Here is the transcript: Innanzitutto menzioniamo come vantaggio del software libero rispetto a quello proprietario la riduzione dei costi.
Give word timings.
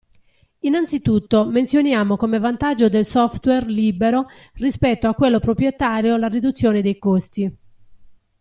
Innanzitutto 0.61 1.45
menzioniamo 1.45 2.17
come 2.17 2.39
vantaggio 2.39 2.89
del 2.89 3.05
software 3.05 3.67
libero 3.69 4.25
rispetto 4.55 5.07
a 5.07 5.13
quello 5.13 5.37
proprietario 5.39 6.17
la 6.17 6.25
riduzione 6.27 6.81
dei 6.81 6.97
costi. 6.97 7.55